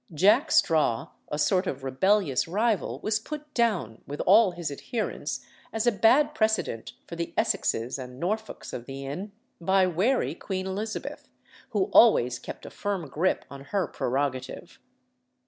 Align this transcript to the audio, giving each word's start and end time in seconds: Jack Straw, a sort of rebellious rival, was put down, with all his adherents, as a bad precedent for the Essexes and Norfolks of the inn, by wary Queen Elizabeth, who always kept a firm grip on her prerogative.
Jack 0.15 0.51
Straw, 0.51 1.09
a 1.27 1.37
sort 1.37 1.67
of 1.67 1.83
rebellious 1.83 2.47
rival, 2.47 2.99
was 3.01 3.19
put 3.19 3.53
down, 3.53 4.01
with 4.07 4.19
all 4.21 4.49
his 4.49 4.71
adherents, 4.71 5.41
as 5.71 5.85
a 5.85 5.91
bad 5.91 6.33
precedent 6.33 6.93
for 7.05 7.15
the 7.15 7.35
Essexes 7.37 7.99
and 7.99 8.19
Norfolks 8.19 8.73
of 8.73 8.87
the 8.87 9.05
inn, 9.05 9.31
by 9.61 9.85
wary 9.85 10.33
Queen 10.33 10.65
Elizabeth, 10.65 11.29
who 11.69 11.83
always 11.93 12.39
kept 12.39 12.65
a 12.65 12.71
firm 12.71 13.09
grip 13.09 13.45
on 13.51 13.65
her 13.65 13.85
prerogative. 13.85 14.79